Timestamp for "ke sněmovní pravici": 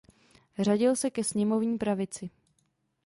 1.09-2.29